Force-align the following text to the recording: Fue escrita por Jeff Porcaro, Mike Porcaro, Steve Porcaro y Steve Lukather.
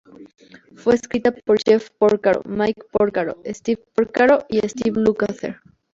Fue 0.77 0.95
escrita 0.95 1.31
por 1.31 1.59
Jeff 1.63 1.91
Porcaro, 1.99 2.41
Mike 2.45 2.81
Porcaro, 2.91 3.39
Steve 3.45 3.83
Porcaro 3.93 4.47
y 4.49 4.57
Steve 4.67 4.99
Lukather. 4.99 5.57